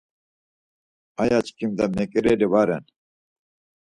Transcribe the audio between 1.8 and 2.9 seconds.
meǩireli va ren.